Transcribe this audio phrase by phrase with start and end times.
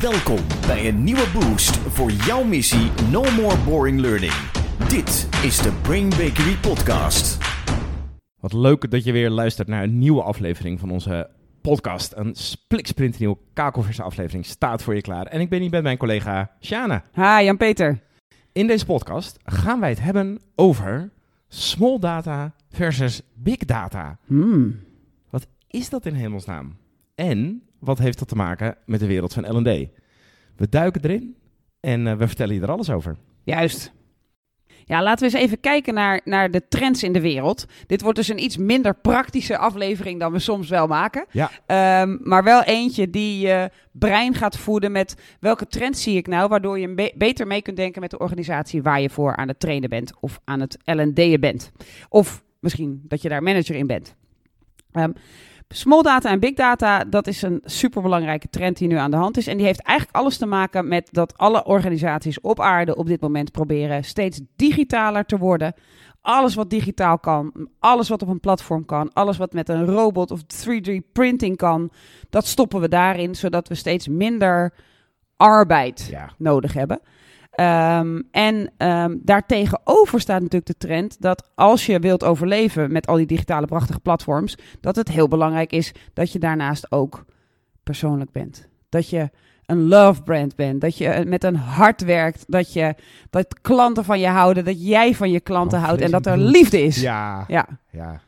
[0.00, 4.32] Welkom bij een nieuwe boost voor jouw missie No More Boring Learning.
[4.88, 7.38] Dit is de Brain Bakery Podcast.
[8.40, 11.30] Wat leuk dat je weer luistert naar een nieuwe aflevering van onze
[11.60, 12.12] podcast.
[12.16, 15.26] Een spliksplinternieuwe kakelverse aflevering staat voor je klaar.
[15.26, 17.04] En ik ben hier met mijn collega Shana.
[17.14, 18.02] Hi, Jan-Peter.
[18.52, 21.10] In deze podcast gaan wij het hebben over
[21.48, 24.18] small data versus big data.
[24.26, 24.80] Hmm.
[25.30, 26.76] Wat is dat in hemelsnaam?
[27.14, 29.88] En wat heeft dat te maken met de wereld van L&D?
[30.56, 31.36] We duiken erin
[31.80, 33.16] en eh, we vertellen je er alles over.
[33.44, 33.94] Juist.
[34.88, 37.66] Ja, laten we eens even kijken naar, naar de trends in de wereld.
[37.86, 41.26] Dit wordt dus een iets minder praktische aflevering dan we soms wel maken.
[41.30, 41.50] Ja.
[41.66, 46.48] Ehm, maar wel eentje die je brein gaat voeden met welke trends zie ik nou,
[46.48, 49.60] waardoor je be- beter mee kunt denken met de organisatie waar je voor aan het
[49.60, 51.72] trainen bent of aan het L&D'en bent.
[52.08, 54.14] Of misschien dat je daar manager in bent.
[54.92, 55.12] Ehm,
[55.68, 59.36] small data en big data, dat is een superbelangrijke trend die nu aan de hand
[59.36, 59.46] is.
[59.46, 63.20] En die heeft eigenlijk alles te maken met dat alle organisaties op aarde op dit
[63.20, 65.74] moment proberen steeds digitaler te worden.
[66.20, 70.30] Alles wat digitaal kan, alles wat op een platform kan, alles wat met een robot
[70.30, 71.90] of 3D printing kan,
[72.30, 74.72] dat stoppen we daarin, zodat we steeds minder
[75.36, 76.30] arbeid Ja.
[76.38, 77.00] nodig hebben.
[77.56, 83.16] Ehm, en ehm daartegenover staat natuurlijk de trend dat als je wilt overleven met al
[83.16, 87.24] die digitale prachtige platforms, dat het heel belangrijk is dat je daarnaast ook
[87.82, 88.68] persoonlijk bent.
[88.88, 89.30] Dat je
[89.66, 92.94] een love brand bent, dat je met een hart werkt, dat, je,
[93.30, 96.38] dat klanten van je houden, dat jij van je klanten Van houdt en dat er
[96.38, 97.00] liefde is.
[97.00, 97.44] Ja.
[97.48, 97.66] ja.
[97.90, 98.20] ja.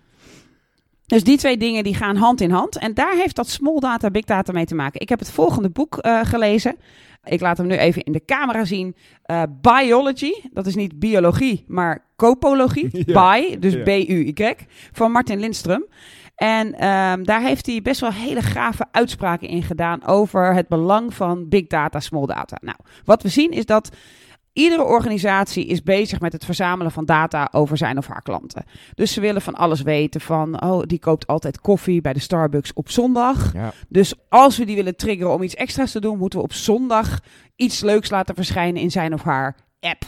[1.07, 2.79] Dus die twee dingen die gaan hand in hand.
[2.79, 5.01] En daar heeft dat small data, big data mee te maken.
[5.01, 6.77] Ik heb het volgende boek eh, gelezen.
[7.25, 8.97] Ik laat hem nu even in de camera zien.
[9.23, 12.89] Eh, Biology, dat is niet biologie, maar copologie.
[13.07, 13.41] Ja.
[13.41, 13.83] Bi, dus Ja.
[13.83, 14.55] B-U-Y,
[14.93, 15.83] van Martin Lindström.
[16.35, 21.15] En ehm, daar heeft hij best wel hele gave uitspraken in gedaan over het belang
[21.15, 22.59] van big data, small data.
[22.61, 23.91] Nou, wat we zien is dat
[24.59, 28.65] iedere organisatie is bezig met het verzamelen van data over zijn of haar klanten.
[28.95, 32.73] Dus ze willen van alles weten van, oh, die koopt altijd koffie bij de Starbucks
[32.73, 33.53] op zondag.
[33.53, 33.73] ja.
[33.89, 37.21] Dus als we die willen triggeren om iets extra's te doen, moeten we op zondag
[37.57, 40.03] iets leuks laten verschijnen in zijn of haar app.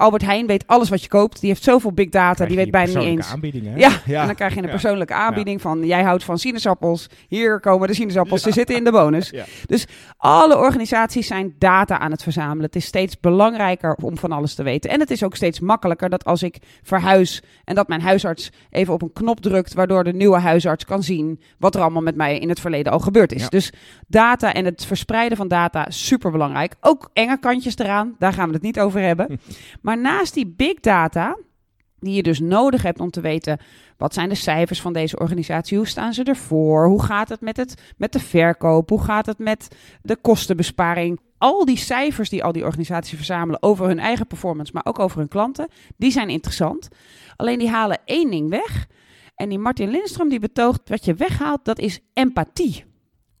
[0.00, 1.40] Albert Heijn weet alles wat je koopt.
[1.40, 3.34] Die heeft zoveel big data, die weet bijna niet eens.
[3.76, 7.06] Ja, en dan krijg je een persoonlijke aanbieding van jij houdt van sinaasappels.
[7.28, 9.32] Hier komen de sinaasappels, ze zitten in de bonus.
[9.66, 12.64] Dus alle organisaties zijn data aan het verzamelen.
[12.64, 14.90] Het is steeds belangrijker om van alles te weten.
[14.90, 18.94] En het is ook steeds makkelijker dat als ik verhuis en dat mijn huisarts even
[18.94, 22.38] op een knop drukt, waardoor de nieuwe huisarts kan zien wat er allemaal met mij
[22.38, 23.42] in het verleden al gebeurd is.
[23.42, 23.48] Ja.
[23.48, 23.72] Dus
[24.06, 26.74] data en het verspreiden van data, super belangrijk.
[26.80, 29.40] Ook enge kantjes eraan, daar gaan we het niet over hebben.
[29.80, 31.36] maar naast die big data,
[31.98, 33.58] die je dus nodig hebt om te weten
[33.96, 37.56] wat zijn de cijfers van deze organisatie, hoe staan ze ervoor, hoe gaat het met,
[37.56, 39.68] het met de verkoop, hoe gaat het met
[40.02, 41.20] de kostenbesparing.
[41.38, 45.18] Al die cijfers die al die organisaties verzamelen over hun eigen performance, maar ook over
[45.18, 46.88] hun klanten, die zijn interessant.
[47.36, 48.86] Alleen die halen één ding weg.
[49.34, 52.84] En die Martin Lindström die betoogt wat je weghaalt, dat is empathie.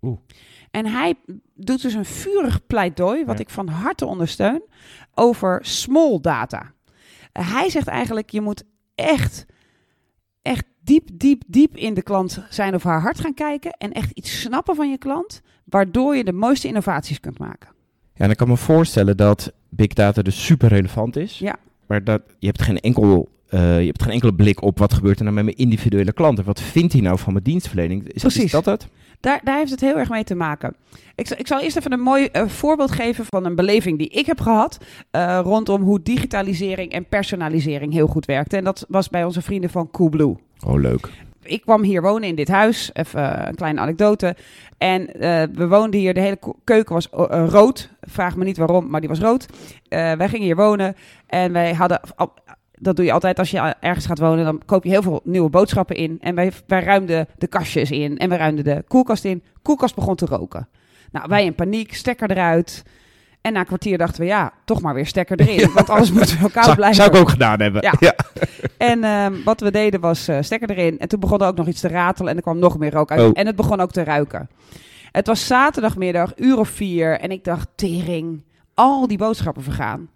[0.02, 0.18] Oeh.
[0.70, 1.14] En hij
[1.54, 3.44] doet dus een vurig pleidooi, wat Ja.
[3.44, 4.62] ik van harte ondersteun,
[5.14, 6.72] over small data.
[7.32, 8.62] Hij zegt eigenlijk, je moet
[8.94, 9.46] echt,
[10.42, 14.10] echt diep, diep, diep in de klant zijn of haar hart gaan kijken en echt
[14.10, 17.68] iets snappen van je klant, waardoor je de mooiste innovaties kunt maken.
[18.14, 21.38] Ja, en ik kan me voorstellen dat big data dus super relevant is.
[21.38, 21.56] Ja.
[21.86, 25.16] Maar dat, je, hebt geen enkel, eh, je hebt geen enkele blik op wat gebeurt
[25.18, 26.44] er nou met mijn individuele klanten.
[26.44, 28.08] Wat vindt hij nou van mijn dienstverlening?
[28.08, 28.44] Is, Precies.
[28.44, 28.86] is dat het?
[29.20, 30.74] Daar, daar heeft het heel erg mee te maken.
[31.14, 34.08] Ik, zal- ik zal eerst even een mooi eh, voorbeeld geven van een beleving die
[34.08, 34.78] ik heb gehad.
[35.10, 38.56] eh, rondom hoe digitalisering en personalisering heel goed werkte.
[38.56, 40.36] En dat was bij onze vrienden van Coolblue.
[40.66, 41.08] Oh, leuk.
[41.42, 42.90] Ik kwam hier wonen in dit huis.
[42.92, 44.36] Even een kleine anekdote.
[44.78, 46.14] En eh, we woonden hier.
[46.14, 47.08] De hele keuken was
[47.50, 47.90] rood.
[48.00, 49.46] Vraag me niet waarom, maar die was rood.
[49.88, 50.96] Eh, wij gingen hier wonen.
[51.26, 52.00] En wij hadden.
[52.82, 54.44] Dat doe je altijd als je ergens gaat wonen.
[54.44, 56.18] Dan koop je heel veel nieuwe boodschappen in.
[56.20, 58.18] En wij, wij ruimden de kastjes in.
[58.18, 59.42] En wij ruimden de koelkast in.
[59.62, 60.68] Koelkast begon te roken.
[61.12, 61.94] Nou, wij in paniek.
[61.94, 62.82] Stekker eruit.
[63.40, 65.72] En na een kwartier dachten we, ja, toch maar weer stekker erin.
[65.74, 66.96] Want anders moeten we elkaar Zou, blijven.
[66.96, 67.82] zou ik ook gedaan hebben.
[68.00, 68.14] Ja.
[68.76, 70.98] En ehm, wat we deden was eh, stekker erin.
[70.98, 73.10] En toen begon er ook nog iets te ratelen en er kwam nog meer rook
[73.10, 73.20] uit.
[73.20, 73.30] Oh.
[73.32, 74.48] En het begon ook te ruiken.
[75.12, 77.20] Het was zaterdagmiddag, uur of vier.
[77.20, 78.44] En ik dacht, tering,
[78.74, 80.08] al die boodschappen vergaan.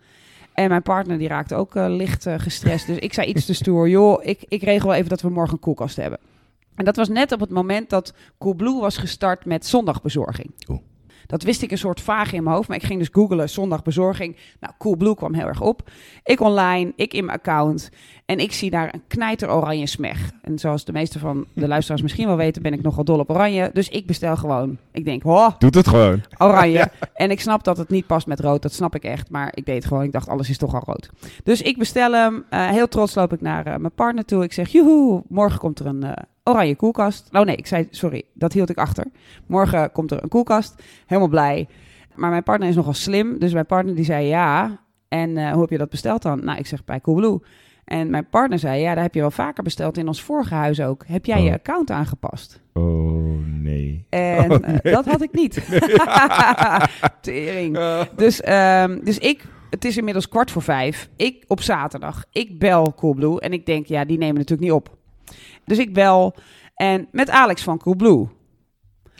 [0.54, 2.86] En mijn partner die raakte ook eh, licht eh, gestrest.
[2.86, 3.88] Dus ik zei iets te stoer.
[3.88, 6.18] Joh, ik, ik regel even dat we morgen een koelkast hebben.
[6.74, 10.50] En dat was net op het moment dat Coolblue was gestart met zondagbezorging.
[11.26, 12.68] Dat wist ik een soort vaag in mijn hoofd.
[12.68, 14.36] Maar ik ging dus googlen, zondag bezorging.
[14.60, 15.90] Nou, Coolblue kwam heel erg op.
[16.24, 17.90] Ik online, ik in mijn account.
[18.26, 20.30] En ik zie daar een knijter oranje smeg.
[20.42, 23.30] En zoals de meeste van de luisteraars misschien wel weten, ben ik nogal dol op
[23.30, 23.70] oranje.
[23.72, 24.78] Dus ik bestel gewoon.
[24.92, 26.22] Ik denk, oh, Doet het gewoon.
[26.38, 26.90] oranje.
[27.14, 29.30] En ik snap dat het niet past met rood, dat snap ik echt.
[29.30, 30.02] Maar ik deed het gewoon.
[30.02, 31.10] Ik dacht, alles is toch al rood.
[31.44, 32.44] Dus ik bestel hem.
[32.50, 34.42] Eh, heel trots loop ik naar eh, mijn partner toe.
[34.44, 36.12] Ik zeg, joehoe, morgen komt er een eh,
[36.44, 37.28] oranje koelkast.
[37.32, 39.04] Oh nee, ik zei, sorry, dat hield ik achter.
[39.46, 40.82] Morgen komt er een koelkast.
[41.06, 41.68] Helemaal blij.
[42.14, 43.38] Maar mijn partner is nogal slim.
[43.38, 44.80] Dus mijn partner die zei ja.
[45.08, 46.44] En eh, hoe heb je dat besteld dan?
[46.44, 47.40] Nou, ik zeg bij Coolblue.
[47.84, 50.80] En mijn partner zei, ja, daar heb je wel vaker besteld in ons vorige huis
[50.80, 51.04] ook.
[51.06, 51.54] Heb jij je Oh.
[51.54, 52.60] account aangepast?
[52.72, 54.06] Oh, nee.
[54.08, 55.54] En Oh, eh, dat had ik niet.
[57.20, 57.78] Tering.
[58.16, 61.08] Dus, ehm, dus ik, het is inmiddels kwart voor vijf.
[61.16, 62.24] Ik op zaterdag.
[62.32, 63.40] Ik bel Coolblue.
[63.40, 64.96] En ik denk, ja, die nemen natuurlijk niet op.
[65.64, 66.34] Dus ik bel.
[66.74, 68.28] En met Alex van Coolblue.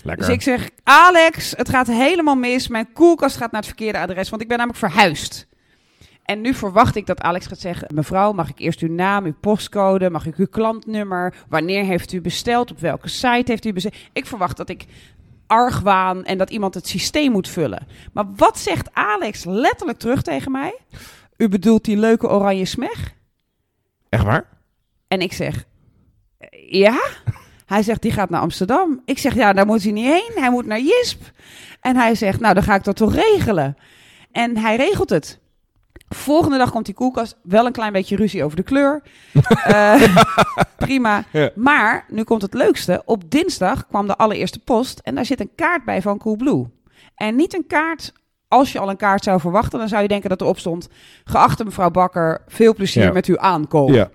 [0.03, 0.27] Lekker.
[0.27, 2.69] Dus ik zeg, Alex, het gaat helemaal mis.
[2.69, 5.47] Mijn koelkast gaat naar het verkeerde adres, want ik ben namelijk verhuisd.
[6.25, 9.35] En nu verwacht ik dat Alex gaat zeggen: Mevrouw, mag ik eerst uw naam, uw
[9.41, 11.35] postcode, mag ik uw klantnummer?
[11.49, 12.71] Wanneer heeft u besteld?
[12.71, 13.95] Op welke site heeft u besteld?
[14.13, 14.87] Ik verwacht dat ik
[15.47, 17.87] argwaan en dat iemand het systeem moet vullen.
[18.13, 20.81] Maar wat zegt Alex letterlijk terug tegen mij?
[21.37, 23.15] U bedoelt die leuke oranje smeg?
[24.09, 24.49] Echt waar?
[25.09, 25.63] En ik zeg, "Eh,
[26.79, 27.03] ja?
[27.67, 29.01] Hij zegt, die gaat naar Amsterdam.
[29.05, 30.31] Ik zeg, ja, daar moet hij niet heen.
[30.35, 31.23] Hij moet naar Jisp.
[31.81, 33.77] En hij zegt, nou, dan ga ik dat toch regelen.
[34.33, 35.39] En hij regelt het.
[36.09, 37.37] Volgende dag komt die koelkast.
[37.43, 39.03] Wel een klein beetje ruzie over de kleur.
[39.65, 40.03] Eh,
[40.77, 41.25] prima.
[41.33, 41.51] Ja.
[41.55, 43.03] Maar, nu komt het leukste.
[43.05, 44.99] Op dinsdag kwam de allereerste post.
[44.99, 46.67] En daar zit een kaart bij van Coolblue.
[47.15, 48.13] En niet een kaart...
[48.49, 50.89] Als je al een kaart zou verwachten, dan zou je denken dat erop stond...
[51.25, 53.13] Geachte mevrouw Bakker, veel plezier Ja.
[53.13, 53.89] met uw aankoop.
[53.89, 54.11] Ja.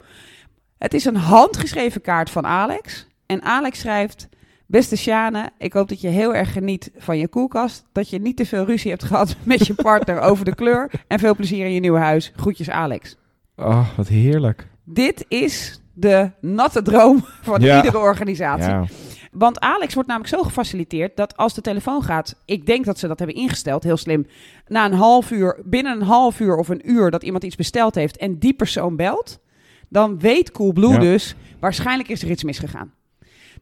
[0.79, 3.07] Het is een handgeschreven kaart van Alex.
[3.25, 4.29] En Alex schrijft...
[4.65, 7.85] Beste Sjane, ik hoop dat je heel erg geniet van je koelkast.
[7.91, 10.91] Dat je niet te veel ruzie hebt gehad met je partner over de kleur.
[11.07, 12.31] En veel plezier in je nieuwe huis.
[12.35, 13.17] Groetjes Alex.
[13.55, 14.67] Oh, wat heerlijk.
[14.83, 17.75] Dit is de natte droom van Ja.
[17.75, 18.69] iedere organisatie.
[18.69, 18.83] Ja.
[19.31, 23.07] Want Alex wordt namelijk zo gefaciliteerd dat als de telefoon gaat, ik denk dat ze
[23.07, 24.27] dat hebben ingesteld, heel slim,
[24.67, 27.95] na een half uur, binnen een half uur of een uur dat iemand iets besteld
[27.95, 29.39] heeft en die persoon belt,
[29.89, 30.99] dan weet Coolblue Ja.
[30.99, 32.93] dus, waarschijnlijk is er iets misgegaan.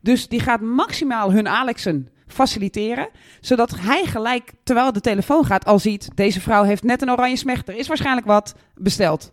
[0.02, 3.10] Dus die gaat maximaal hun Alexen faciliteren,
[3.42, 7.36] zodat hij gelijk, terwijl de telefoon gaat, al ziet, deze vrouw heeft net een oranje
[7.36, 9.32] smecht, er is waarschijnlijk wat besteld.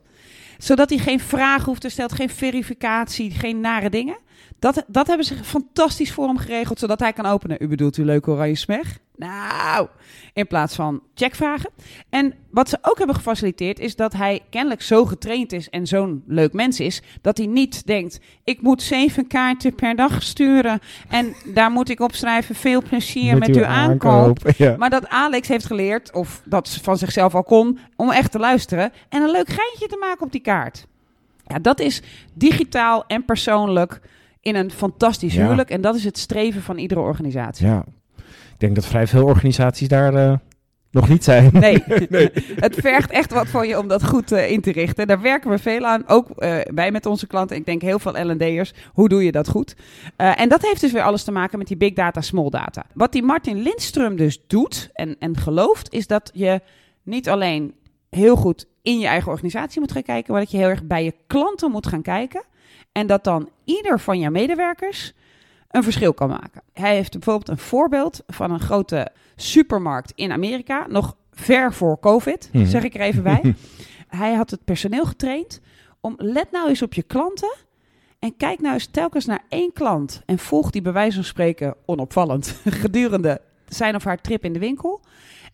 [0.58, 4.16] Zodat hij geen vragen hoeft te stellen, geen verificatie, geen nare dingen.
[4.64, 7.56] Dat, dat hebben ze fantastisch voor hem geregeld, zodat hij kan openen.
[7.60, 8.98] U bedoelt uw leuke oranje smeg?
[9.16, 9.88] Nou,
[10.32, 11.70] in plaats van checkvragen.
[12.08, 16.22] En wat ze ook hebben gefaciliteerd is dat hij kennelijk zo getraind is en zo'n
[16.26, 21.34] leuk mens is, dat hij niet denkt, ik moet zeven kaarten per dag sturen en
[21.54, 24.38] daar moet ik opschrijven, veel plezier met, uw aankoop.
[24.56, 24.76] Ja.
[24.76, 28.38] Maar dat Alex heeft geleerd, of dat ze van zichzelf al kon, om echt te
[28.38, 30.86] luisteren en een leuk geintje te maken op die kaart.
[31.46, 32.02] Ja, dat is
[32.34, 34.00] digitaal en persoonlijk
[34.44, 35.42] in een fantastisch Ja.
[35.42, 35.70] huwelijk.
[35.70, 37.66] En dat is het streven van iedere organisatie.
[37.66, 37.84] ja.
[38.52, 40.36] Ik denk dat vrij veel organisaties daar eh,
[40.90, 41.50] nog niet zijn.
[41.60, 41.82] Nee,
[42.56, 45.06] het vergt echt wat van je om dat goed eh, in te richten.
[45.06, 47.56] Daar werken we veel aan, ook eh, wij met onze klanten.
[47.56, 48.72] Ik denk heel veel L&D'ers.
[48.92, 49.76] Hoe doe je dat goed?
[50.16, 52.84] En dat heeft dus weer alles te maken met die big data, small data.
[52.94, 56.60] Wat die Martin Lindström dus doet en, en gelooft, is dat je
[57.02, 57.74] niet alleen
[58.10, 61.04] heel goed in je eigen organisatie moet gaan kijken, maar dat je heel erg bij
[61.04, 62.42] je klanten moet gaan kijken.
[62.94, 65.12] En dat dan ieder van je medewerkers
[65.70, 66.62] een verschil kan maken.
[66.72, 72.48] Hij heeft bijvoorbeeld een voorbeeld van een grote supermarkt in Amerika, nog ver voor COVID,
[72.52, 72.66] Mhm.
[72.66, 73.54] zeg ik er even bij.
[74.08, 75.60] Hij had het personeel getraind
[76.00, 77.54] om let nou eens op je klanten
[78.18, 81.74] en kijk nou eens telkens naar één klant en volg die bij wijze van spreken
[81.86, 85.00] onopvallend gedurende zijn of haar trip in de winkel.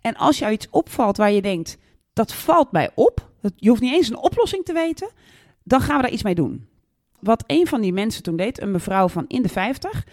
[0.01, 1.79] En als jou iets opvalt waar je denkt,
[2.13, 5.11] dat valt mij op, je hoeft niet eens een oplossing te weten,
[5.63, 6.69] dan gaan we daar iets mee doen.
[7.21, 10.07] Wat een van die mensen toen deed, een mevrouw van in de 50,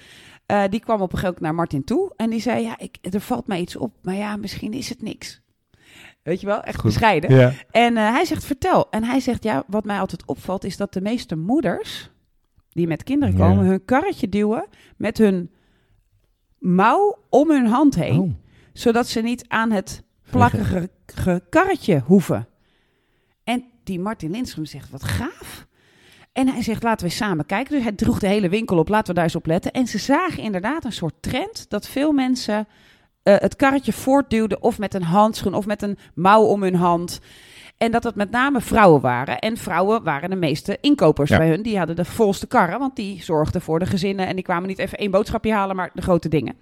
[0.46, 2.98] eh, die kwam op een gegeven moment naar Martin toe en die zei, ja, ik,
[3.02, 5.42] er valt mij iets op, maar ja, misschien is het niks.
[6.24, 6.84] Weet je wel, echt Goed.
[6.90, 7.36] bescheiden.
[7.36, 7.52] Ja.
[7.72, 8.90] En eh, hij zegt, vertel.
[8.90, 12.10] En hij zegt, ja, wat mij altijd opvalt is dat de meeste moeders
[12.70, 13.48] die met kinderen Ja.
[13.48, 15.52] komen, hun karretje duwen met hun
[16.60, 18.20] mouw om hun hand heen.
[18.20, 18.32] Oh.
[18.74, 22.48] Zodat ze niet aan het plakkige ge- karretje hoeven.
[23.44, 25.67] En die Martin Lindström zegt, wat gaaf.
[26.38, 27.74] En hij zegt, laten we samen kijken.
[27.74, 29.72] Dus hij droeg de hele winkel op, laten we daar eens op letten.
[29.72, 32.68] En ze zagen inderdaad een soort trend dat veel mensen
[33.24, 37.20] eh, het karretje voortduwden of met een handschoen of met een mouw om hun hand.
[37.78, 39.40] En dat het met name vrouwen waren.
[39.40, 41.38] En vrouwen waren de meeste inkopers Ja.
[41.38, 41.62] bij hun.
[41.62, 44.28] Die hadden de volste karren, want die zorgden voor de gezinnen.
[44.28, 46.56] En die kwamen niet even één boodschapje halen, maar de grote dingen.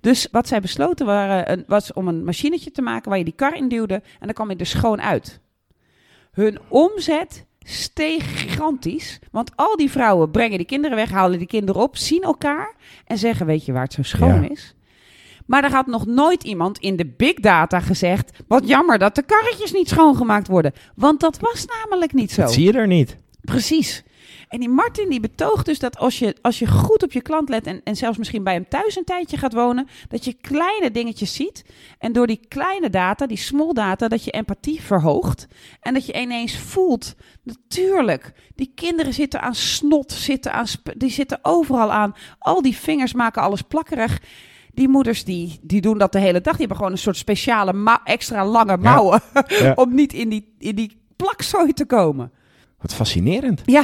[0.00, 3.56] Dus wat zij besloten waren, was om een machinetje te maken waar je die kar
[3.56, 3.94] in duwde.
[3.94, 5.40] En dan kwam je er schoon uit.
[6.32, 9.18] Hun omzet steeg gigantisch.
[9.30, 12.74] Want al die vrouwen brengen die kinderen weg, halen die kinderen op, zien elkaar
[13.06, 14.48] en zeggen: Weet je waar het zo schoon Ja.
[14.48, 14.74] is?
[15.46, 19.22] Maar er had nog nooit iemand in de big data gezegd: Wat jammer dat de
[19.22, 20.72] karretjes niet schoongemaakt worden.
[20.94, 22.40] Want dat was namelijk niet zo.
[22.42, 23.16] Dat zie je er niet.
[23.40, 24.02] Precies.
[24.52, 27.48] En die Martin die betoogt dus dat als je, als je goed op je klant
[27.48, 30.90] let en, en zelfs misschien bij hem thuis een tijdje gaat wonen, dat je kleine
[30.90, 31.64] dingetjes ziet.
[31.98, 35.46] En door die kleine data, die small data, dat je empathie verhoogt.
[35.80, 40.66] En dat je ineens voelt, natuurlijk, die kinderen zitten aan snot, zitten aan
[40.96, 42.14] die zitten overal aan.
[42.38, 44.20] Al die vingers maken alles plakkerig.
[44.74, 46.52] Die moeders die, die doen dat de hele dag.
[46.52, 49.72] Die hebben gewoon een soort speciale extra lange mouwen Ja.
[49.82, 52.32] om niet in die, in die plakzooi te komen.
[52.78, 53.62] Wat fascinerend.
[53.64, 53.82] Ja,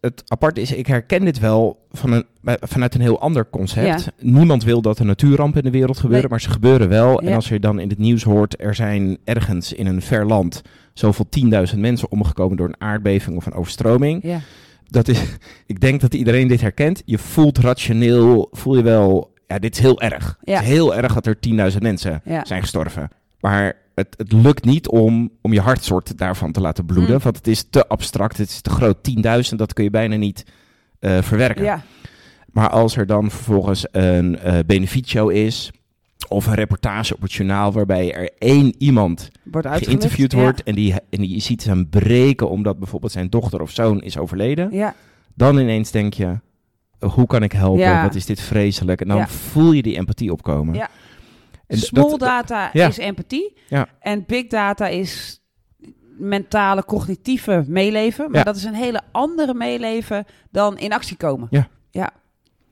[0.00, 2.24] Het aparte is, ik herken dit wel van een,
[2.60, 3.86] vanuit een heel ander concept.
[4.04, 4.10] Ja.
[4.20, 6.30] Niemand wil dat er natuurrampen in de wereld gebeuren, Nee.
[6.30, 7.20] maar ze gebeuren wel.
[7.20, 10.62] En als je dan in het nieuws hoort, er zijn ergens in een ver land
[10.94, 11.26] zoveel
[11.72, 14.22] 10.000 mensen omgekomen door een aardbeving of een overstroming.
[14.22, 14.40] ja.
[14.90, 15.22] Dat is,
[15.66, 17.02] ik denk dat iedereen dit herkent.
[17.04, 20.38] Je voelt rationeel, voel je wel, ja, dit is heel erg.
[20.44, 21.36] Het is heel erg dat er
[21.72, 23.08] 10.000 mensen zijn gestorven.
[23.40, 27.14] Maar het, het lukt niet om, om je hartsoort daarvan te laten bloeden.
[27.14, 27.22] Mm.
[27.22, 28.96] Want het is te abstract, het is te groot.
[29.50, 30.44] 10.000, dat kun je bijna niet
[30.98, 31.64] eh, verwerken.
[31.64, 31.82] Ja,
[32.52, 35.70] Maar als er dan vervolgens een eh benefietshow is...
[36.28, 37.72] of een reportage op het journaal...
[37.72, 40.38] waarbij er één iemand wordt geïnterviewd Ja.
[40.38, 40.62] wordt...
[40.62, 44.18] En, die, en die je ziet hem breken omdat bijvoorbeeld zijn dochter of zoon is
[44.18, 44.68] overleden...
[44.72, 44.94] Ja,
[45.34, 46.38] dan ineens denk je...
[46.98, 47.80] hoe kan ik helpen?
[47.80, 48.02] Ja.
[48.02, 49.00] Wat is dit vreselijk?
[49.00, 50.88] En dan voel je die empathie opkomen.
[51.68, 52.86] Small dat- data ja.
[52.88, 53.56] is empathie.
[53.68, 53.86] Ja.
[54.00, 55.40] En big data is
[56.18, 58.24] mentale, cognitieve meeleven.
[58.30, 58.44] Maar Ja.
[58.44, 61.46] dat is een hele andere meeleven dan in actie komen.
[61.50, 61.68] Ja.
[61.90, 62.10] Ja.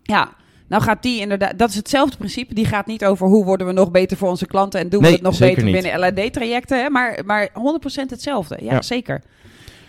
[0.02, 0.32] Ja.
[0.68, 2.54] Nou gaat die inderdaad, dat is hetzelfde principe.
[2.54, 5.10] Die gaat niet over hoe worden we nog beter voor onze klanten en doen Nee,
[5.10, 5.72] we het nog beter niet.
[5.82, 6.92] binnen LAD-trajecten.
[6.92, 8.58] Maar, maar 100% hetzelfde.
[8.60, 9.22] Ja, zeker.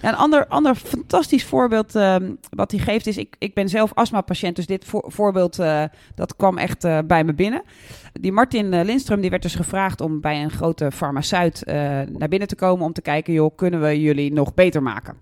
[0.01, 3.17] Ja, een ander, ander fantastisch voorbeeld ehm, wat hij geeft is...
[3.17, 5.83] Ik, ik ben zelf astmapatiënt, dus dit voor- voorbeeld eh,
[6.15, 7.61] dat kwam echt eh, bij me binnen.
[8.19, 11.75] Die Martin eh, Lindström die werd dus gevraagd om bij een grote farmaceut eh,
[12.07, 12.85] naar binnen te komen...
[12.85, 15.17] om te kijken, joh, kunnen we jullie nog beter maken?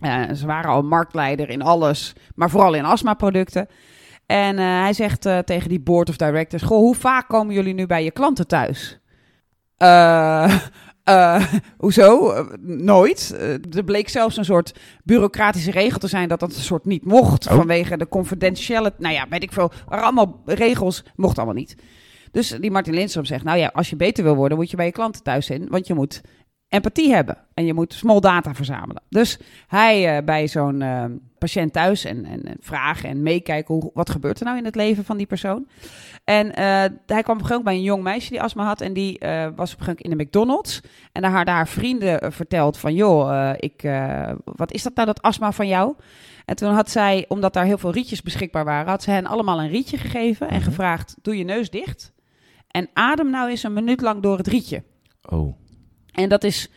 [0.00, 3.68] Eh, ze waren al marktleider in alles, maar vooral in astmaproducten.
[4.26, 6.62] En hij zegt tegen die board of directors...
[6.62, 9.00] Goh, hoe vaak komen jullie nu bij je klanten thuis?
[11.78, 12.34] Hoezo?
[12.60, 13.36] Nooit.
[13.70, 14.74] Er bleek zelfs een soort
[15.04, 17.46] bureaucratische regel te zijn dat dat een soort niet mocht.
[17.46, 17.54] Oh.
[17.54, 18.92] Vanwege de confidentiële.
[18.98, 19.70] Nou ja, weet ik veel.
[19.70, 21.76] Er waren allemaal regels, mocht allemaal niet.
[22.36, 24.86] Dus die Martin Lindstrom zegt: Nou ja, als je beter wil worden, moet je bij
[24.86, 25.68] je klanten thuis zijn.
[25.68, 26.20] Want je moet
[26.68, 29.02] empathie hebben en je moet small data verzamelen.
[29.08, 31.04] Dus hij eh, bij zo'n eh,
[31.38, 34.74] patiënt thuis en, en, en vragen en meekijken hoe, wat gebeurt er nou in het
[34.74, 35.68] leven van die persoon.
[36.24, 36.64] En eh,
[37.06, 39.78] hij kwam op een bij een jong meisje die astma had en die was op
[39.78, 40.80] een gegeven moment in de McDonald's.
[41.12, 43.82] En daar hadden haar vrienden verteld van, joh, ik,
[44.44, 45.94] wat is dat nou, dat astma van jou?
[46.44, 49.60] En toen had zij, omdat daar heel veel rietjes beschikbaar waren, had ze hen allemaal
[49.60, 50.64] een rietje gegeven en Mhm.
[50.64, 52.14] gevraagd, doe je neus dicht
[52.76, 54.82] en adem nou eens een minuut lang door het rietje.
[55.22, 55.56] Oh,
[56.12, 56.70] En dat is,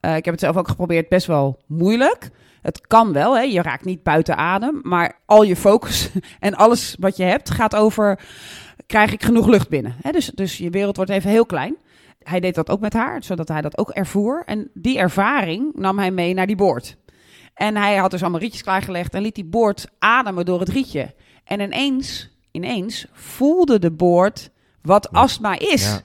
[0.00, 2.30] eh, ik heb het zelf ook geprobeerd, best wel moeilijk.
[2.62, 3.42] Het kan wel, hè?
[3.42, 7.76] je raakt niet buiten adem, maar al je focus en alles wat je hebt gaat
[7.76, 8.20] over,
[8.86, 9.94] krijg ik genoeg lucht binnen?
[10.02, 10.10] Hè?
[10.10, 11.76] Dus, dus je wereld wordt even heel klein.
[12.18, 14.42] Hij deed dat ook met haar, zodat hij dat ook ervoer.
[14.46, 16.96] En die ervaring nam hij mee naar die boord.
[17.54, 21.14] En hij had dus allemaal rietjes klaargelegd en liet die boord ademen door het rietje.
[21.44, 24.50] En ineens, ineens voelde de boord
[24.86, 25.84] wat astma is.
[25.84, 26.00] Ja.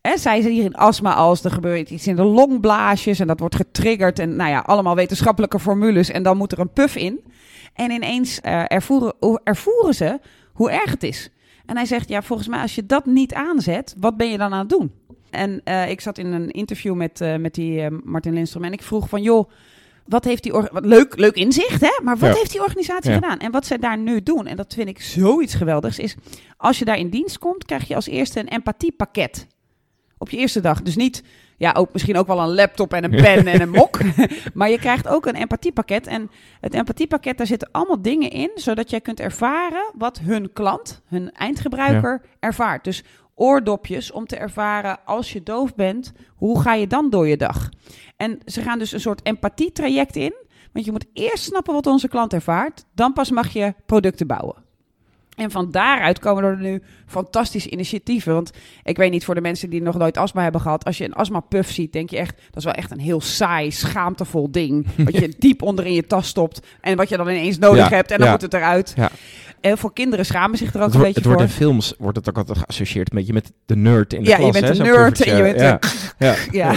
[0.00, 3.40] En zij zijn hier in astma als er gebeurt iets in de longblaasjes en dat
[3.40, 7.20] wordt getriggerd en nou ja, allemaal wetenschappelijke formules en dan moet er een puff in.
[7.74, 9.14] En ineens eh, ervoeren,
[9.44, 10.20] ervoeren ze
[10.52, 11.30] hoe erg het is.
[11.66, 14.52] En hij zegt, ja, volgens mij als je dat niet aanzet, wat ben je dan
[14.52, 14.92] aan het doen?
[15.30, 18.82] En eh, ik zat in een interview met, eh, met die Martin Lindstrom en ik
[18.82, 19.50] vroeg van, joh,
[20.06, 20.52] wat heeft die...
[20.72, 22.00] leuk, leuk inzicht, hè?
[22.02, 22.36] Maar wat Ja.
[22.36, 23.16] heeft die organisatie Ja.
[23.16, 23.38] gedaan?
[23.38, 26.14] En wat zij daar nu doen, en dat vind ik zoiets geweldigs, is
[26.56, 29.46] als je daar in dienst komt, krijg je als eerste een empathiepakket.
[30.18, 30.82] Op je eerste dag.
[30.82, 31.22] Dus niet,
[31.56, 33.98] ja, ook, misschien ook wel een laptop en een pen en een mok.
[34.54, 36.06] maar je krijgt ook een empathiepakket.
[36.06, 36.30] En
[36.60, 41.32] het empathiepakket, daar zitten allemaal dingen in, zodat jij kunt ervaren wat hun klant, hun
[41.32, 42.84] eindgebruiker, ervaart.
[42.84, 43.02] Dus
[43.34, 47.68] oordopjes om te ervaren, als je doof bent, hoe ga je dan door je dag?
[48.16, 50.34] En ze gaan dus een soort empathietraject in.
[50.72, 52.84] Want je moet eerst snappen wat onze klant ervaart.
[52.94, 54.62] Dan pas mag je producten bouwen.
[55.36, 58.34] En van daaruit komen er nu fantastische initiatieven.
[58.34, 58.50] Want
[58.82, 60.84] ik weet niet voor de mensen die nog nooit astma hebben gehad.
[60.84, 62.36] Als je een astma-puff ziet, denk je echt...
[62.36, 64.86] dat is wel echt een heel saai, schaamtevol ding.
[64.96, 66.66] Wat je diep onder in je tas stopt.
[66.80, 68.10] En wat je dan ineens nodig Ja, hebt.
[68.10, 68.32] En dan ja.
[68.32, 68.92] moet het eruit.
[68.96, 69.10] Ja.
[69.66, 71.62] Heel veel kinderen schamen zich er ook Het, een wordt- beetje het wordt voor.
[71.62, 74.36] in films wordt het ook altijd geassocieerd met je met de nerd in de Ja,
[74.36, 74.54] klas.
[74.54, 75.78] je bent hè, een nerd en je bent ja.
[76.18, 76.34] Ja.
[76.50, 76.74] Ja,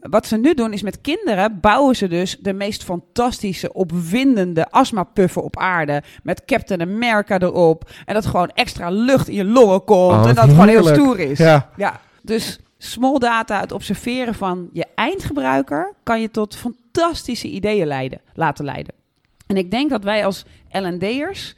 [0.00, 5.42] wat ze nu doen is met kinderen bouwen ze dus de meest fantastische, opwindende astmapuffen
[5.44, 6.02] op aarde.
[6.22, 7.90] Met Captain America erop.
[8.04, 10.12] En dat gewoon extra lucht in je longen komt.
[10.12, 11.38] Oh, en dat het gewoon heel stoer is.
[11.38, 11.70] Ja.
[11.76, 18.20] Ja, dus small data, het observeren van je eindgebruiker, kan je tot fantastische ideeën leiden,
[18.34, 18.94] laten leiden.
[19.46, 21.54] En ik denk dat wij als L&D'ers,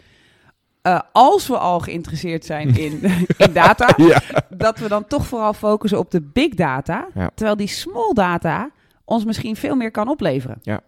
[0.82, 3.00] eh als we al geïnteresseerd zijn in,
[3.44, 4.22] in data, Ja.
[4.48, 7.30] dat we dan toch vooral focussen op de big data, Ja.
[7.34, 8.70] terwijl die small data
[9.04, 10.58] ons misschien veel meer kan opleveren.
[10.62, 10.80] Ja,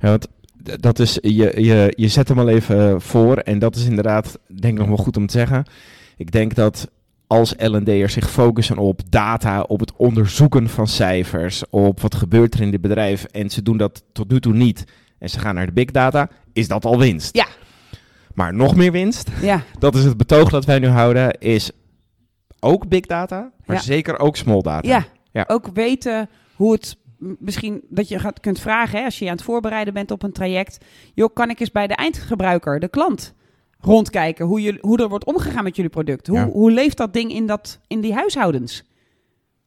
[0.00, 0.26] want
[0.64, 4.38] d- dat is, je, je, je zet hem al even voor en dat is inderdaad,
[4.60, 5.64] denk ik nog wel goed om te zeggen.
[6.16, 6.90] Ik denk dat
[7.26, 12.60] als L&D'ers zich focussen op data, op het onderzoeken van cijfers, op wat gebeurt er
[12.60, 14.84] in dit bedrijf en ze doen dat tot nu toe niet
[15.18, 17.34] en ze gaan naar de big data, is dat al winst.
[17.36, 17.46] Ja.
[18.34, 21.70] Maar nog meer winst, Ja, dat is het betoog dat wij nu houden, is
[22.60, 23.82] ook big data, maar Ja.
[23.82, 24.88] zeker ook small data.
[24.88, 25.04] ja.
[25.32, 25.44] Ja.
[25.48, 29.36] ook weten hoe het misschien dat je gaat, kunt vragen hè, als je je aan
[29.36, 30.84] het voorbereiden bent op een traject.
[31.14, 33.34] Joh, kan ik eens bij de eindgebruiker, de klant,
[33.80, 36.26] rondkijken hoe, je, hoe er wordt omgegaan met jullie product?
[36.26, 36.46] Hoe, Ja.
[36.48, 38.84] hoe leeft dat ding in, dat, in die huishoudens?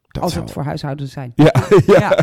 [0.08, 1.32] Dat als zou- het voor huishoudens zijn.
[1.36, 1.53] Ja,
[1.86, 2.00] ja.
[2.00, 2.17] Ja.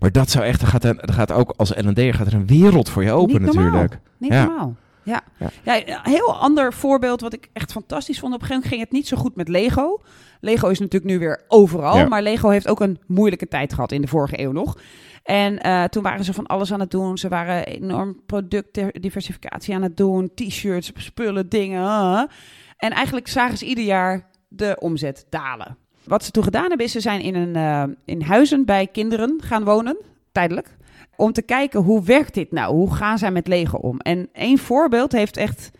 [0.00, 2.88] Maar dat zou echt, er gaat, er, gaat ook als L&D'er gaat er een wereld
[2.88, 3.64] voor je open Niet normaal.
[3.64, 3.98] natuurlijk.
[4.18, 4.44] Niet Ja.
[4.44, 4.74] normaal.
[5.02, 5.20] Ja.
[5.38, 5.50] Ja.
[5.62, 5.76] Ja.
[5.86, 8.34] een heel ander voorbeeld wat ik echt fantastisch vond.
[8.34, 10.00] Op een gegeven moment ging het niet zo goed met Lego.
[10.40, 11.96] Lego is natuurlijk nu weer overal.
[11.96, 12.08] Ja.
[12.08, 14.78] Maar Lego heeft ook een moeilijke tijd gehad in de vorige eeuw nog.
[15.22, 17.18] En eh, toen waren ze van alles aan het doen.
[17.18, 20.30] Ze waren enorm productdiversificatie aan het doen.
[20.34, 22.28] T-shirts, spullen, dingen.
[22.76, 25.76] En eigenlijk zagen ze ieder jaar de omzet dalen.
[26.04, 29.40] Wat ze toen gedaan hebben is ze zijn in, een, eh, in huizen bij kinderen
[29.44, 29.96] gaan wonen.
[30.32, 30.76] Tijdelijk
[31.20, 32.74] om te kijken hoe werkt dit nou?
[32.74, 33.98] Hoe gaan zij met Lego om?
[33.98, 35.70] En één voorbeeld heeft echt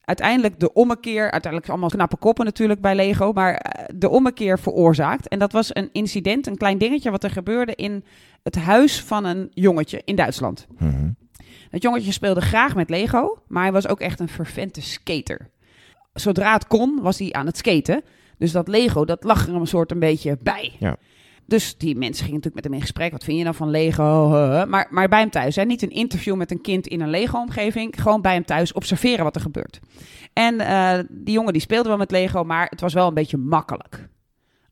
[0.00, 5.28] uiteindelijk de ommekeer, uiteindelijk allemaal knappe koppen natuurlijk bij Lego, maar eh, de ommekeer veroorzaakt.
[5.28, 8.04] En dat was een incident, een klein dingetje wat er gebeurde in
[8.42, 10.66] het huis van een jongetje in Duitsland.
[10.78, 11.10] Mhm.
[11.70, 15.50] Dat jongetje speelde graag met Lego, maar hij was ook echt een fervente skater.
[16.12, 18.02] Zodra het kon, was hij aan het skaten.
[18.38, 20.72] Dus dat Lego, dat lag er een soort een beetje bij.
[20.78, 20.96] Ja.
[21.46, 23.12] Dus die mensen gingen natuurlijk met hem in gesprek.
[23.12, 24.28] Wat vind je nou van Lego?
[24.68, 25.56] Maar, maar bij hem thuis.
[25.56, 25.64] Hè?
[25.64, 28.02] Niet een interview met een kind in een Lego-omgeving.
[28.02, 29.80] Gewoon bij hem thuis observeren wat er gebeurt.
[30.32, 33.36] En eh, die jongen die speelde wel met Lego, maar het was wel een beetje
[33.36, 34.08] makkelijk.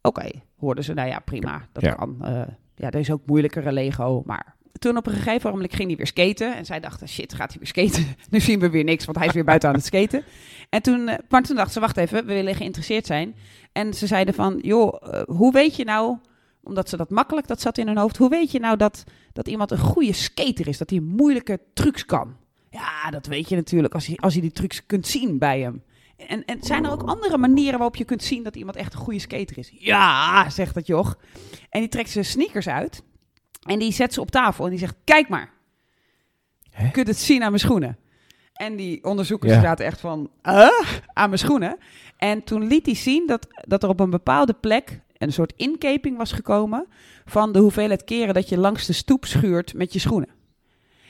[0.03, 0.95] Oké, hoorden ze.
[0.95, 1.67] Nou ja, prima.
[1.73, 1.93] Dat Ja.
[1.93, 2.17] kan.
[2.21, 2.43] Eh,
[2.77, 4.55] ja, er is ook moeilijkere Lego, maar...
[4.79, 6.57] Toen op een gegeven moment ging hij weer skaten.
[6.57, 8.17] En zij dachten, shit, gaat hij weer skaten?
[8.31, 10.23] nu zien we weer niks, want hij is weer buiten aan het skaten.
[10.69, 13.35] En toen, eh, maar toen dachten ze, wacht even, we willen geïnteresseerd zijn.
[13.73, 16.17] En ze zeiden van, joh, hoe weet je nou
[16.63, 18.17] omdat ze dat makkelijk, dat zat in hun hoofd.
[18.17, 20.79] Hoe weet je nou dat, dat iemand een goede skater is?
[20.79, 22.37] Dat hij moeilijke trucs kan?
[22.71, 25.83] Ja, dat weet je natuurlijk als je, als je die trucs kunt zien bij hem.
[26.17, 28.99] En, en zijn er ook andere manieren waarop je kunt zien dat iemand echt een
[29.01, 29.73] goede skater is?
[29.79, 31.19] Ja, zegt dat joch.
[31.71, 33.03] En die trekt zijn sneakers uit.
[33.63, 35.51] En die zet ze op tafel en die zegt, kijk maar.
[36.79, 37.99] Je kunt het zien aan mijn schoenen.
[38.53, 39.61] En die onderzoekers Ja.
[39.61, 40.69] zaten echt van, "Huh?
[41.13, 41.77] aan mijn schoenen.
[42.17, 46.17] En toen liet hij zien dat, dat er op een bepaalde plek een soort inkeping
[46.17, 46.87] was gekomen
[47.25, 50.29] van de hoeveelheid keren dat je langs de stoep schuurt met je schoenen.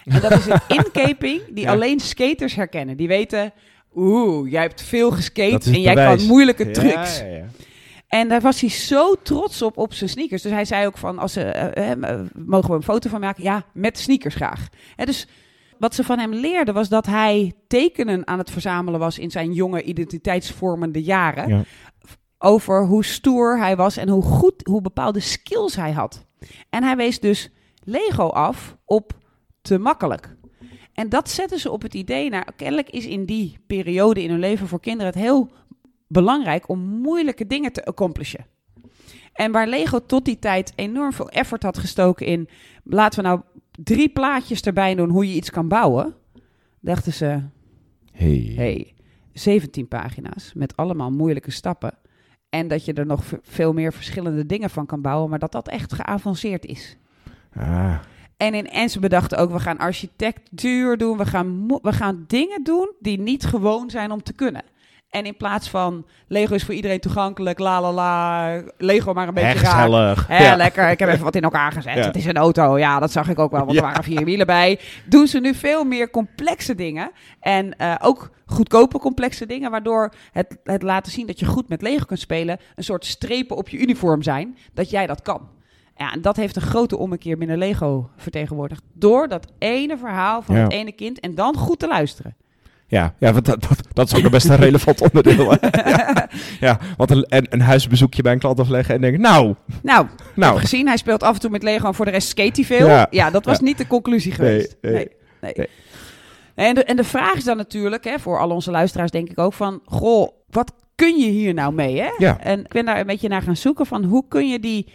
[0.05, 1.71] En dat is een inkeping die Ja.
[1.73, 2.97] alleen skaters herkennen.
[2.97, 3.53] Die weten,
[3.95, 6.19] oeh, jij hebt veel geskate en jij bewijs.
[6.19, 7.19] kan moeilijke trucs.
[7.19, 7.45] ja, ja.
[8.09, 10.43] En daar was hij zo trots op, op zijn sneakers.
[10.43, 13.21] Dus hij zei ook van, als ze, eh, eh, eh, mogen we een foto van
[13.21, 13.43] maken?
[13.43, 14.69] Ja, met sneakers graag.
[14.97, 15.27] Hè, dus
[15.79, 19.53] wat ze van hem leerden was dat hij tekenen aan het verzamelen was in zijn
[19.53, 21.49] jonge identiteitsvormende jaren.
[21.49, 21.63] Ja.
[22.45, 26.27] Over hoe stoer hij was en hoe goed, hoe bepaalde skills hij had.
[26.71, 27.51] En hij wees dus
[27.85, 29.13] Lego af op
[29.61, 30.37] te makkelijk.
[30.93, 34.39] En dat zetten ze op het idee, nou, kennelijk is in die periode in hun
[34.39, 35.51] leven voor kinderen het heel
[36.07, 38.47] belangrijk om moeilijke dingen te accomplishen.
[39.33, 42.49] En waar Lego tot die tijd enorm veel effort had gestoken in,
[42.85, 43.41] laten we nou
[43.83, 46.15] drie plaatjes erbij doen hoe je iets kan bouwen,
[46.81, 47.41] dachten ze,
[48.13, 48.53] Hey.
[48.57, 48.95] hey,
[49.33, 51.95] 17 pagina's met allemaal moeilijke stappen.
[52.53, 55.69] En dat je er nog veel meer verschillende dingen van kan bouwen, maar dat dat
[55.69, 56.97] echt geavanceerd is.
[57.55, 57.95] Ah,
[58.37, 62.63] En, in, en ze bedachten ook, we gaan architectuur doen, we gaan, we gaan dingen
[62.63, 64.63] doen die niet gewoon zijn om te kunnen.
[65.13, 69.35] En in plaats van Lego is voor iedereen toegankelijk, la la la, Lego maar een
[69.35, 69.75] beetje raar.
[69.75, 70.27] gezellig.
[70.27, 70.57] Hè, Ja.
[70.57, 70.91] lekker.
[70.91, 71.95] Ik heb even wat in elkaar gezet.
[71.97, 72.03] Ja.
[72.05, 72.79] Het is een auto.
[72.79, 74.81] Ja, dat zag ik ook wel, want er waren vier wielen bij.
[75.07, 77.11] Doen ze nu veel meer complexe dingen.
[77.41, 81.83] En eh, ook goedkope complexe dingen, waardoor het, het laten zien dat je goed met
[81.83, 85.49] Lego kunt spelen, een soort strepen op je uniform zijn, dat jij dat kan.
[85.97, 88.83] Ja, en dat heeft een grote ommekeer binnen Lego vertegenwoordigd.
[88.93, 92.37] Door dat ene verhaal van het ene kind en dan goed te luisteren.
[92.93, 95.57] Ja, ja want dat, dat, dat is ook een best een relevant onderdeel.
[95.61, 96.29] ja.
[96.61, 100.87] ja, want een, een, huisbezoekje bij een klant afleggen en denken, nou, Nou, nou, gezien,
[100.87, 102.87] hij speelt af en toe met Lego en voor de rest skate hij veel.
[102.87, 103.07] Ja.
[103.11, 103.65] Ja, dat was Ja.
[103.65, 104.77] niet de conclusie geweest.
[104.81, 104.93] nee.
[104.93, 105.53] Nee, nee.
[105.57, 105.69] Nee.
[106.55, 109.39] En, de, en de vraag is dan natuurlijk, hè, voor al onze luisteraars denk ik
[109.39, 109.81] ook van...
[109.85, 112.11] Goh, wat kun je hier nou mee, hè?
[112.19, 112.41] Ja.
[112.41, 114.93] En ik ben daar een beetje naar gaan zoeken van hoe kun je die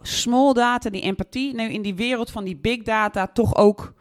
[0.00, 1.54] small data, die empathie...
[1.54, 3.94] nu in die wereld van die big data toch ook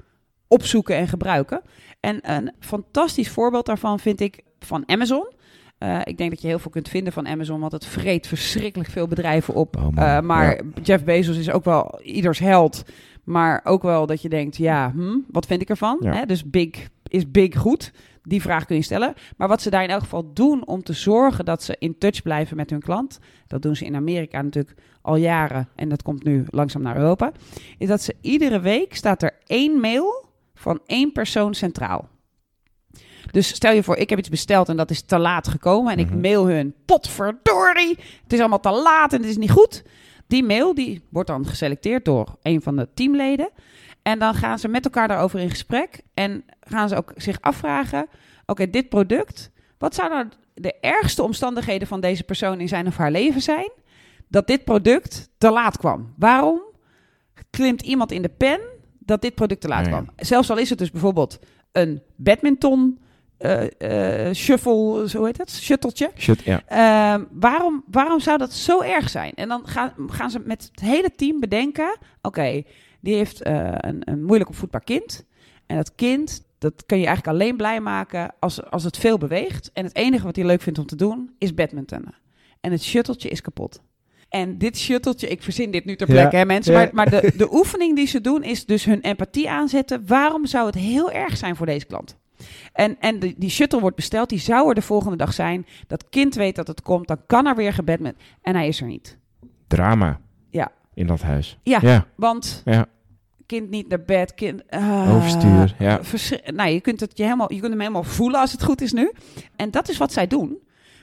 [0.47, 1.62] opzoeken en gebruiken.
[2.05, 5.33] En een fantastisch voorbeeld daarvan vind ik van Amazon...
[5.77, 8.89] Eh, ik denk dat je heel veel kunt vinden van Amazon, want het vreet verschrikkelijk
[8.89, 9.75] veel bedrijven op.
[9.77, 10.81] Oh Eh, maar ja.
[10.83, 12.83] Jeff Bezos is ook wel ieders held.
[13.23, 15.97] Maar ook wel dat je denkt, ja, hm, wat vind ik ervan?
[15.99, 16.13] Ja.
[16.13, 17.91] Hè, dus big, is big goed?
[18.23, 19.13] Die vraag kun je stellen.
[19.37, 22.21] Maar wat ze daar in elk geval doen om te zorgen dat ze in touch
[22.21, 26.23] blijven met hun klant, dat doen ze in Amerika natuurlijk al jaren en dat komt
[26.23, 27.31] nu langzaam naar Europa,
[27.77, 30.24] is dat ze iedere week staat er één mail
[30.55, 32.09] van één persoon centraal.
[33.31, 35.91] Dus stel je voor, ik heb iets besteld en dat is te laat gekomen.
[35.91, 36.19] En ik Mhm.
[36.21, 39.83] mail hun, potverdorie, het is allemaal te laat en het is niet goed.
[40.27, 43.49] Die mail die wordt dan geselecteerd door een van de teamleden.
[44.01, 46.01] En dan gaan ze met elkaar daarover in gesprek.
[46.13, 48.07] En gaan ze ook zich afvragen,
[48.45, 52.97] oké, dit product, wat zou nou de ergste omstandigheden van deze persoon in zijn of
[52.97, 53.71] haar leven zijn?
[54.27, 56.13] Dat dit product te laat kwam.
[56.17, 56.61] Waarom
[57.49, 58.59] klimt iemand in de pen
[59.05, 60.09] dat dit product te laat kwam?
[60.15, 61.39] Zelfs al is het dus bijvoorbeeld
[61.71, 62.99] een badminton
[63.37, 66.11] eh, eh, shuffle, zo heet het, shutteltje.
[66.17, 66.61] shit, ja.
[66.67, 69.33] Ehm, waarom, waarom zou dat zo erg zijn?
[69.33, 72.63] En dan gaan, gaan ze met het hele team bedenken: oké,
[72.99, 75.25] die heeft eh, een, een moeilijk opvoedbaar kind.
[75.65, 79.69] En dat kind, dat kun je eigenlijk alleen blij maken als, als het veel beweegt.
[79.73, 82.15] En het enige wat hij leuk vindt om te doen, is badmintonnen.
[82.61, 83.81] En het shutteltje is kapot.
[84.35, 86.73] En dit shutteltje, ik verzin dit nu ter Ja, plekke, hè, mensen.
[86.73, 86.79] ja.
[86.79, 90.03] Maar, maar de, de oefening die ze doen, is dus hun empathie aanzetten.
[90.07, 92.17] Waarom zou het heel erg zijn voor deze klant?
[92.73, 95.65] En, en die, die shuttle wordt besteld, die zou er de volgende dag zijn.
[95.87, 98.15] Dat kind weet dat het komt, dan kan er weer gebed met.
[98.41, 99.17] En hij is er niet.
[99.67, 100.19] Drama.
[100.49, 100.71] Ja.
[100.93, 101.57] In dat huis.
[101.63, 102.85] Ja, Ja, want ja.
[103.45, 104.63] kind niet naar bed, kind...
[105.09, 106.03] Overstuur, ja.
[106.03, 108.81] verschri- nou, je kunt, het je, helemaal, je kunt hem helemaal voelen als het goed
[108.81, 109.11] is nu.
[109.55, 110.57] En dat is wat zij doen.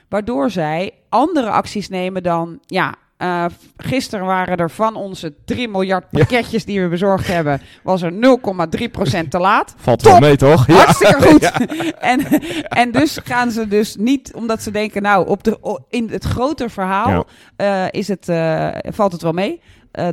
[0.09, 2.59] Waardoor zij andere acties nemen dan...
[2.65, 3.45] Ja, eh,
[3.77, 6.17] gisteren waren er van onze 3 miljard Ja.
[6.19, 7.61] pakketjes die we bezorgd hebben...
[7.83, 9.73] was er 0,3% te laat.
[9.77, 10.67] Valt wel mee, toch?
[10.67, 10.73] Ja.
[10.73, 11.51] Hartstikke goed.
[11.99, 12.19] En,
[12.63, 16.69] en dus gaan ze dus niet, omdat ze denken, nou, op de, in het grotere
[16.69, 19.61] verhaal eh, is het, eh, valt het wel mee.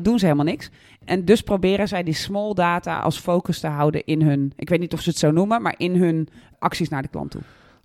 [0.03, 0.71] Doen ze helemaal niks.
[1.05, 4.81] En dus proberen zij die small data als focus te houden in hun, ik weet
[4.81, 7.41] niet of ze het zo noemen, maar in hun acties naar de klant toe.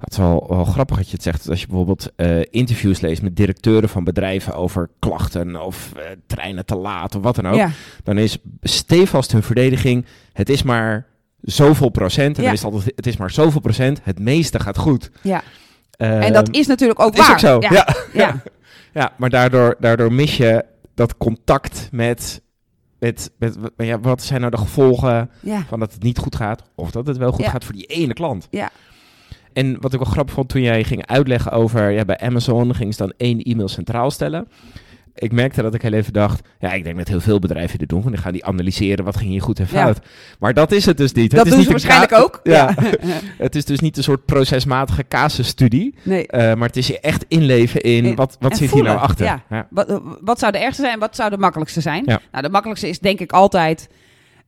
[0.06, 1.50] Het is wel, wel grappig dat je het zegt.
[1.50, 6.66] Als je bijvoorbeeld eh, interviews leest met directeuren van bedrijven over klachten of eh, treinen
[6.66, 7.56] te laat of wat dan ook.
[7.56, 7.70] Ja,
[8.04, 11.06] Dan is stevast hun verdediging, het is maar
[11.42, 12.38] zoveel procent.
[12.38, 12.48] En Ja.
[12.50, 15.12] dan is het altijd, het is maar zoveel procent, het meeste gaat goed.
[15.22, 15.44] ja.
[15.92, 17.34] Ehm, en dat is natuurlijk ook het is waar.
[17.34, 17.88] ook zo, Ja, ja.
[18.14, 18.42] ja.
[19.02, 22.42] Ja, maar daardoor, daardoor mis je dat contact met,
[23.00, 25.64] met, met ja, wat zijn nou de gevolgen ja.
[25.68, 27.50] van dat het niet goed gaat of dat het wel goed Ja.
[27.50, 28.48] gaat voor die ene klant.
[28.50, 28.70] Ja.
[29.56, 32.94] En wat ik wel grappig vond toen jij ging uitleggen over, ja, bij Amazon ging
[32.94, 34.48] ze dan één e-mail centraal stellen.
[35.16, 37.90] Ik merkte dat ik heel even dacht, ja, ik denk dat heel veel bedrijven dit
[37.90, 38.02] doen.
[38.02, 39.84] Want dan gaan die analyseren wat ging hier goed en Ja.
[39.84, 40.00] fout.
[40.40, 41.32] Maar dat is het dus niet.
[41.32, 42.40] Dat het is niet ze waarschijnlijk ook.
[42.44, 42.76] Ja.
[43.38, 45.96] het is dus niet een soort procesmatige casusstudie.
[46.04, 46.28] Nee.
[46.28, 49.26] eh, maar het is je echt inleven in, In- wat, wat zit hier nou achter.
[49.50, 49.68] ja.
[49.70, 52.04] Wat, wat zou de ergste zijn en wat zou de makkelijkste zijn?
[52.06, 52.20] Ja.
[52.32, 53.88] Nou, de makkelijkste is denk ik altijd...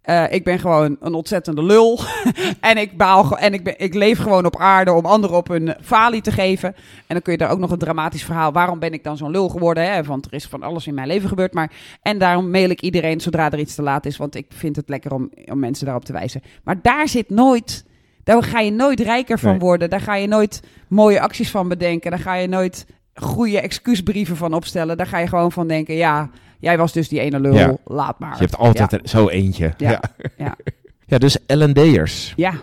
[0.08, 2.00] eh, ik ben gewoon een ontzettende lul.
[2.60, 5.76] en ik, baal, en ik, ben, ik leef gewoon op aarde om anderen op hun
[5.82, 6.76] falie te geven.
[6.76, 8.52] En dan kun je daar ook nog een dramatisch verhaal...
[8.52, 9.92] waarom ben ik dan zo'n lul geworden?
[9.94, 10.04] Hè?
[10.04, 11.54] Want er is van alles in mijn leven gebeurd.
[11.54, 14.18] Maar, en daarom mail ik iedereen zodra er iets te laat is.
[14.18, 16.42] Want ik vind het lekker om, om mensen daarop te wijzen.
[16.64, 17.86] Maar daar zit nooit...
[18.24, 19.60] Daar ga je nooit rijker van Nee.
[19.60, 19.90] worden.
[19.90, 22.12] Daar ga je nooit mooie acties van bedenken.
[22.12, 24.98] Daar ga je nooit goede excuusbrieven van opstellen.
[24.98, 27.78] Daar ga je gewoon van denken, ja, jij was dus die ene lul, Ja.
[27.86, 28.34] laat maar.
[28.34, 29.74] Je hebt altijd zo eentje.
[29.78, 30.02] Ja.
[30.38, 30.56] Ja,
[31.06, 31.18] Ja.
[31.26, 32.54] dus L&D'ers Ja,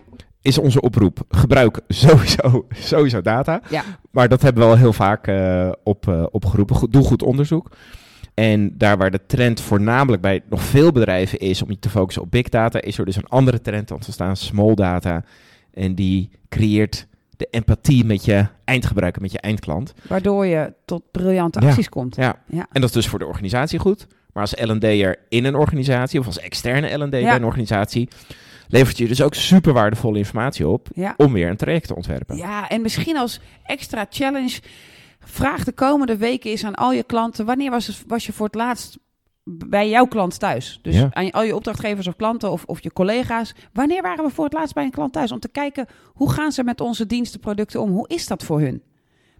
[0.40, 1.22] is onze oproep.
[1.28, 3.60] Gebruik sowieso, sowieso data.
[3.70, 6.76] ja, Maar dat hebben we al heel vaak eh, op, eh, opgeroepen.
[6.76, 7.70] Goed, doe goed onderzoek.
[8.34, 12.22] En daar waar de trend voornamelijk bij nog veel bedrijven is om je te focussen
[12.22, 15.24] op big data, is er dus een andere trend ontstaan, small data.
[15.74, 19.94] En die creëert de empathie met je eindgebruiker, met je eindklant.
[20.08, 21.68] Waardoor je tot briljante Ja.
[21.68, 22.16] acties komt.
[22.16, 22.42] Ja.
[22.46, 22.66] Ja.
[22.72, 24.06] En dat is dus voor de organisatie goed.
[24.32, 28.08] Maar als L&D'er in een organisatie of als externe L&D bij een organisatie,
[28.68, 32.36] levert je dus ook super waardevolle informatie op om weer een traject te ontwerpen.
[32.36, 34.60] Ja, en misschien als extra challenge.
[35.20, 37.46] Vraag de komende weken eens aan al je klanten.
[37.46, 38.98] Wanneer was, het, was je voor het laatst
[39.44, 40.78] bij jouw klant thuis?
[40.82, 41.08] Dus Ja.
[41.12, 43.54] aan al je opdrachtgevers of klanten of, of je collega's.
[43.72, 45.32] Wanneer waren we voor het laatst bij een klant thuis?
[45.32, 47.90] Om te kijken hoe gaan ze met onze diensten, producten om?
[47.90, 48.82] Hoe is dat voor hun?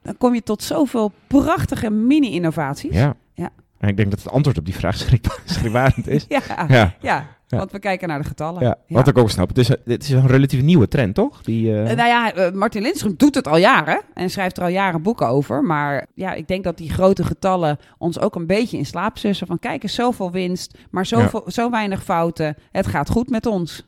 [0.02, 2.94] Dan kom je tot zoveel prachtige mini-innovaties.
[2.94, 3.16] Ja.
[3.34, 3.50] Ja.
[3.78, 6.24] En ik denk dat het antwoord op die vraag schrik- schrikbarend is.
[6.28, 6.94] Ja, ja.
[7.00, 7.26] Ja.
[7.54, 8.62] Ja, want we kijken naar de getallen.
[8.62, 9.48] Ja, wat ik ook snap.
[9.48, 11.42] Het is, is een relatief nieuwe trend, toch?
[11.42, 14.62] Die, eh, Eh, nou ja, eh, Martin Lindstrom doet het al jaren en schrijft er
[14.62, 15.62] al jaren boeken over.
[15.62, 19.46] Maar ja, ik denk dat die grote getallen ons ook een beetje in slaap sussen.
[19.46, 22.56] Van kijk eens, zoveel winst, maar zoveel, zo weinig fouten.
[22.72, 23.86] Het gaat goed met ons.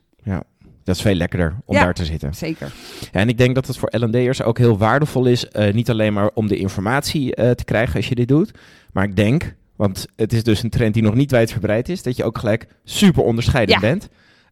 [0.84, 1.82] dat is veel lekkerder om Ja.
[1.84, 2.34] daar te zitten.
[2.34, 2.72] Zeker.
[3.12, 5.46] Ja, en ik denk dat het voor L&D'ers ook heel waardevol is.
[5.72, 8.50] niet alleen maar om de informatie te krijgen als je dit doet.
[8.92, 12.02] Maar ik denk, want het is dus een trend die nog niet wijdverbreid is.
[12.02, 13.88] Dat je ook gelijk super onderscheidend Ja.
[13.88, 14.08] bent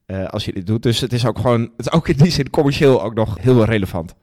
[0.06, 0.82] eh, als je dit doet.
[0.82, 3.64] Dus het is ook gewoon, het is ook in die zin commercieel ook nog heel
[3.64, 4.14] relevant.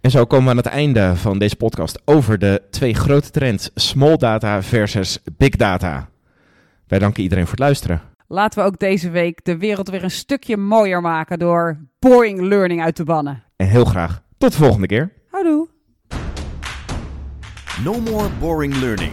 [0.00, 3.70] En zo komen we aan het einde van deze podcast over de twee grote trends.
[3.74, 6.08] Small data versus big data.
[6.86, 8.00] Wij danken iedereen voor het luisteren.
[8.28, 12.82] Laten we ook deze week de wereld weer een stukje mooier maken door boring learning
[12.82, 13.42] uit te bannen.
[13.56, 15.12] En heel graag tot de volgende keer.
[15.30, 15.68] Houdoe.
[17.84, 19.12] No more boring learning.